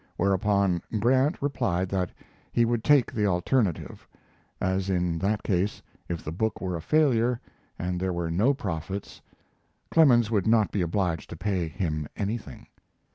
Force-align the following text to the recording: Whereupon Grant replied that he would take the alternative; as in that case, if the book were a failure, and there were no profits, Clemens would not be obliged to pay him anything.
Whereupon 0.17 0.81
Grant 0.99 1.39
replied 1.43 1.89
that 1.89 2.09
he 2.51 2.65
would 2.65 2.83
take 2.83 3.13
the 3.13 3.27
alternative; 3.27 4.07
as 4.59 4.89
in 4.89 5.19
that 5.19 5.43
case, 5.43 5.83
if 6.09 6.23
the 6.23 6.31
book 6.31 6.59
were 6.59 6.75
a 6.75 6.81
failure, 6.81 7.39
and 7.77 7.99
there 7.99 8.11
were 8.11 8.31
no 8.31 8.55
profits, 8.55 9.21
Clemens 9.91 10.31
would 10.31 10.47
not 10.47 10.71
be 10.71 10.81
obliged 10.81 11.29
to 11.29 11.35
pay 11.35 11.67
him 11.67 12.07
anything. 12.17 12.65